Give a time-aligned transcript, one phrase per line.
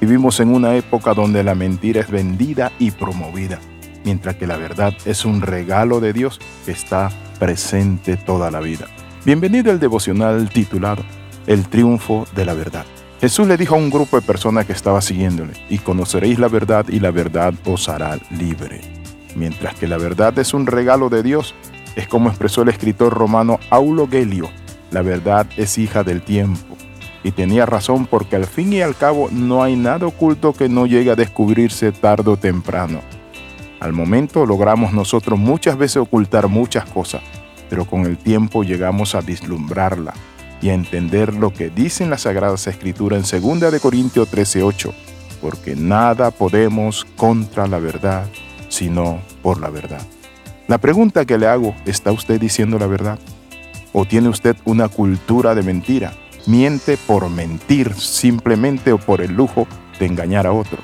[0.00, 3.58] Vivimos en una época donde la mentira es vendida y promovida,
[4.04, 8.86] mientras que la verdad es un regalo de Dios que está presente toda la vida.
[9.24, 11.02] Bienvenido al devocional titulado
[11.48, 12.86] El triunfo de la verdad.
[13.20, 16.86] Jesús le dijo a un grupo de personas que estaba siguiéndole, y conoceréis la verdad
[16.88, 18.80] y la verdad os hará libre.
[19.34, 21.56] Mientras que la verdad es un regalo de Dios,
[21.96, 24.48] es como expresó el escritor romano Aulo Gelio,
[24.92, 26.77] la verdad es hija del tiempo.
[27.24, 30.86] Y tenía razón porque al fin y al cabo no hay nada oculto que no
[30.86, 33.00] llegue a descubrirse tarde o temprano.
[33.80, 37.22] Al momento logramos nosotros muchas veces ocultar muchas cosas,
[37.68, 40.14] pero con el tiempo llegamos a vislumbrarla
[40.60, 44.92] y a entender lo que dicen las Sagradas Escrituras en 2 de Corintios 13:8,
[45.40, 48.26] porque nada podemos contra la verdad,
[48.68, 50.00] sino por la verdad.
[50.66, 53.18] La pregunta que le hago, ¿está usted diciendo la verdad?
[53.92, 56.12] ¿O tiene usted una cultura de mentira?
[56.48, 60.80] Miente por mentir simplemente o por el lujo de engañar a otros.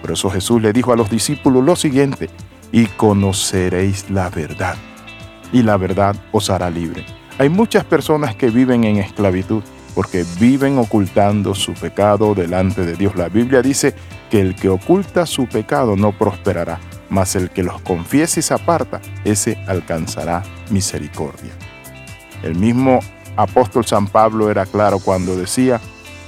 [0.00, 2.30] Por eso Jesús le dijo a los discípulos lo siguiente,
[2.70, 4.76] y conoceréis la verdad,
[5.52, 7.04] y la verdad os hará libre.
[7.38, 9.64] Hay muchas personas que viven en esclavitud
[9.96, 13.16] porque viven ocultando su pecado delante de Dios.
[13.16, 13.96] La Biblia dice
[14.30, 16.78] que el que oculta su pecado no prosperará,
[17.10, 21.50] mas el que los confiesa y se aparta, ese alcanzará misericordia.
[22.44, 23.00] El mismo
[23.36, 25.80] apóstol San Pablo era claro cuando decía,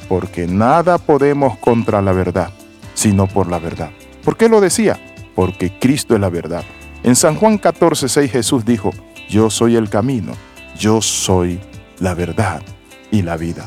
[0.08, 2.50] porque nada podemos contra la verdad,
[2.94, 3.90] sino por la verdad.
[4.24, 4.98] ¿Por qué lo decía?
[5.34, 6.64] Porque Cristo es la verdad.
[7.02, 8.90] En San Juan 14, 6 Jesús dijo,
[9.28, 10.32] yo soy el camino
[10.76, 11.58] yo soy
[11.98, 12.62] la verdad
[13.10, 13.66] y la vida.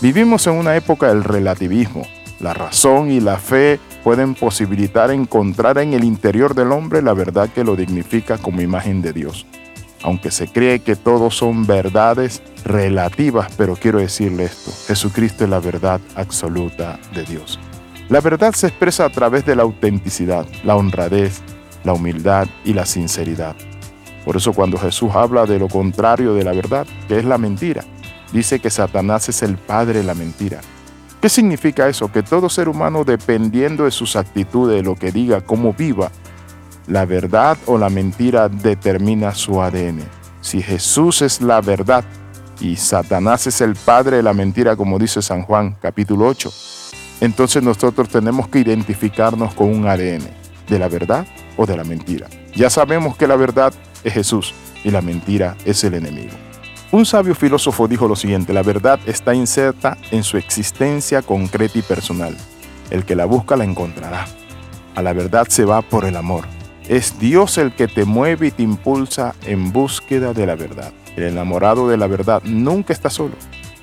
[0.00, 2.06] Vivimos en una época del relativismo.
[2.38, 7.50] La razón y la fe pueden posibilitar encontrar en el interior del hombre la verdad
[7.50, 9.46] que lo dignifica como imagen de Dios.
[10.02, 15.60] Aunque se cree que todos son verdades relativas, pero quiero decirle esto, Jesucristo es la
[15.60, 17.58] verdad absoluta de Dios.
[18.08, 21.42] La verdad se expresa a través de la autenticidad, la honradez,
[21.84, 23.54] la humildad y la sinceridad.
[24.24, 27.84] Por eso cuando Jesús habla de lo contrario de la verdad, que es la mentira,
[28.32, 30.60] dice que Satanás es el padre de la mentira.
[31.20, 32.10] ¿Qué significa eso?
[32.10, 36.10] Que todo ser humano, dependiendo de sus actitudes, de lo que diga, cómo viva,
[36.90, 40.00] la verdad o la mentira determina su ADN.
[40.40, 42.04] Si Jesús es la verdad
[42.60, 46.52] y Satanás es el padre de la mentira, como dice San Juan capítulo 8,
[47.20, 50.24] entonces nosotros tenemos que identificarnos con un ADN,
[50.68, 52.26] de la verdad o de la mentira.
[52.56, 53.72] Ya sabemos que la verdad
[54.02, 54.52] es Jesús
[54.82, 56.32] y la mentira es el enemigo.
[56.90, 61.82] Un sabio filósofo dijo lo siguiente, la verdad está inserta en su existencia concreta y
[61.82, 62.36] personal.
[62.90, 64.26] El que la busca la encontrará.
[64.96, 66.46] A la verdad se va por el amor.
[66.90, 70.92] Es Dios el que te mueve y te impulsa en búsqueda de la verdad.
[71.14, 73.34] El enamorado de la verdad nunca está solo.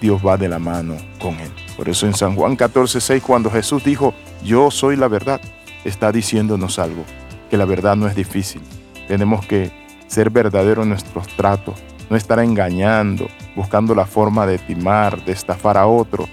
[0.01, 1.49] Dios va de la mano con él.
[1.77, 4.13] Por eso en San Juan 14:6 cuando Jesús dijo,
[4.43, 5.39] "Yo soy la verdad",
[5.85, 7.05] está diciéndonos algo,
[7.49, 8.61] que la verdad no es difícil.
[9.07, 9.71] Tenemos que
[10.07, 11.75] ser verdadero en nuestros tratos,
[12.09, 16.27] no estar engañando, buscando la forma de timar, de estafar a otro.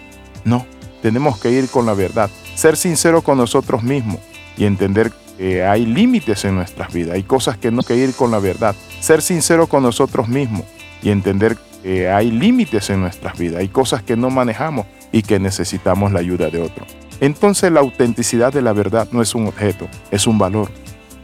[0.44, 0.66] No,
[1.02, 4.18] tenemos que ir con la verdad, ser sincero con nosotros mismos
[4.56, 8.14] y entender que hay límites en nuestras vidas, hay cosas que no hay que ir
[8.14, 10.62] con la verdad, ser sincero con nosotros mismos
[11.02, 15.38] y entender que hay límites en nuestras vidas, hay cosas que no manejamos y que
[15.38, 16.86] necesitamos la ayuda de otro.
[17.20, 20.70] Entonces la autenticidad de la verdad no es un objeto, es un valor.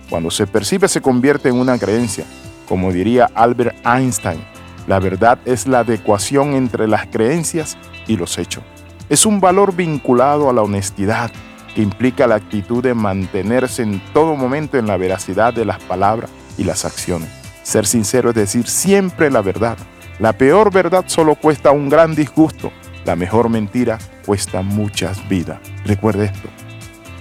[0.09, 2.25] Cuando se percibe se convierte en una creencia.
[2.69, 4.41] Como diría Albert Einstein,
[4.87, 7.77] la verdad es la adecuación entre las creencias
[8.07, 8.63] y los hechos.
[9.09, 11.33] Es un valor vinculado a la honestidad,
[11.75, 16.31] que implica la actitud de mantenerse en todo momento en la veracidad de las palabras
[16.59, 17.29] y las acciones.
[17.63, 19.79] Ser sincero es decir siempre la verdad.
[20.19, 22.73] La peor verdad solo cuesta un gran disgusto.
[23.05, 25.59] La mejor mentira cuesta muchas vidas.
[25.85, 26.49] Recuerde esto.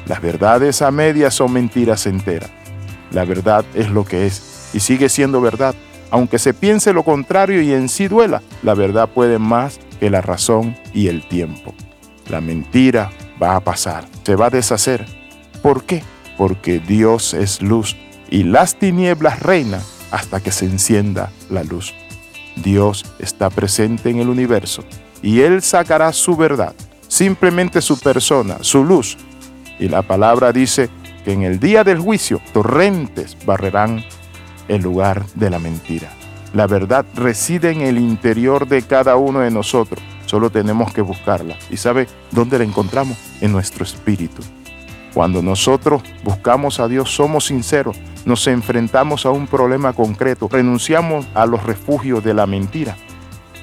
[0.05, 2.49] Las verdades a medias son mentiras enteras.
[3.11, 5.75] La verdad es lo que es y sigue siendo verdad.
[6.11, 10.21] Aunque se piense lo contrario y en sí duela, la verdad puede más que la
[10.21, 11.73] razón y el tiempo.
[12.29, 13.11] La mentira
[13.41, 15.06] va a pasar, se va a deshacer.
[15.62, 16.03] ¿Por qué?
[16.38, 17.96] Porque Dios es luz
[18.30, 19.82] y las tinieblas reinan
[20.12, 21.94] hasta que se encienda la luz.
[22.56, 24.84] Dios está presente en el universo
[25.22, 26.74] y Él sacará su verdad,
[27.08, 29.18] simplemente su persona, su luz.
[29.80, 30.90] Y la palabra dice,
[31.24, 34.03] que en el día del juicio torrentes barrerán
[34.68, 36.09] el lugar de la mentira.
[36.53, 40.02] La verdad reside en el interior de cada uno de nosotros.
[40.29, 41.55] Solo tenemos que buscarla.
[41.72, 43.17] ¿Y sabe dónde la encontramos?
[43.41, 44.43] En nuestro espíritu.
[45.16, 51.47] Cuando nosotros buscamos a Dios, somos sinceros, nos enfrentamos a un problema concreto, renunciamos a
[51.47, 52.96] los refugios de la mentira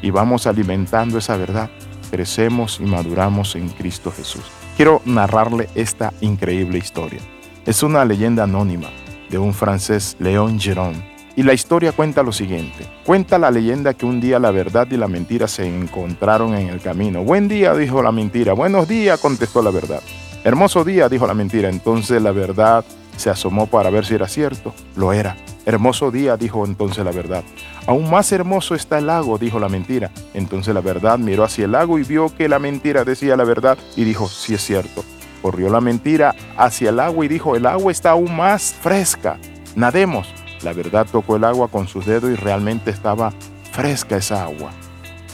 [0.02, 1.70] y vamos alimentando esa verdad
[2.10, 4.42] crecemos y maduramos en Cristo Jesús.
[4.76, 7.20] Quiero narrarle esta increíble historia.
[7.64, 8.88] Es una leyenda anónima
[9.30, 11.15] de un francés, Léon Geron.
[11.36, 12.86] Y la historia cuenta lo siguiente.
[13.04, 16.80] Cuenta la leyenda que un día la verdad y la mentira se encontraron en el
[16.80, 17.22] camino.
[17.22, 18.54] Buen día, dijo la mentira.
[18.54, 20.00] Buenos días, contestó la verdad.
[20.44, 21.68] Hermoso día, dijo la mentira.
[21.68, 22.86] Entonces la verdad
[23.18, 24.72] se asomó para ver si era cierto.
[24.96, 25.36] Lo era.
[25.66, 27.44] Hermoso día, dijo entonces la verdad.
[27.86, 30.10] Aún más hermoso está el lago, dijo la mentira.
[30.32, 33.76] Entonces la verdad miró hacia el lago y vio que la mentira decía la verdad
[33.94, 35.04] y dijo, sí es cierto.
[35.42, 39.36] Corrió la mentira hacia el agua y dijo, el agua está aún más fresca.
[39.74, 40.32] Nademos.
[40.66, 43.32] La verdad tocó el agua con sus dedos y realmente estaba
[43.70, 44.72] fresca esa agua.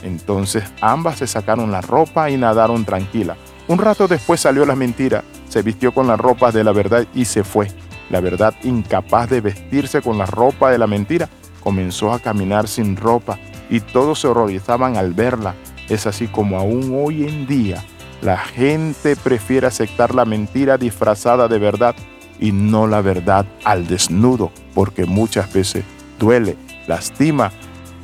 [0.03, 3.39] Entonces ambas se sacaron la ropa y nadaron tranquila.
[3.67, 7.25] Un rato después salió la mentira, se vistió con las ropas de la verdad y
[7.25, 7.69] se fue.
[8.11, 11.31] La verdad, incapaz de vestirse con la ropa de la mentira,
[11.63, 13.39] comenzó a caminar sin ropa
[13.71, 15.55] y todos se horrorizaban al verla.
[15.89, 17.83] Es así como aún hoy en día
[18.21, 21.95] la gente prefiere aceptar la mentira disfrazada de verdad
[22.43, 25.85] y no la verdad al desnudo, porque muchas veces
[26.19, 26.57] duele,
[26.89, 27.53] lastima.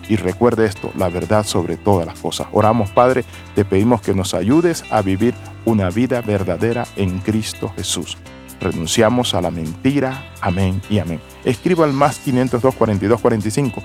[0.09, 2.47] Y recuerde esto, la verdad sobre todas las cosas.
[2.53, 3.25] Oramos, Padre,
[3.55, 5.35] te pedimos que nos ayudes a vivir
[5.67, 8.17] una vida verdadera en Cristo Jesús.
[8.61, 10.33] Renunciamos a la mentira.
[10.41, 11.21] Amén y amén.
[11.45, 13.83] Escriba al más 502 42 45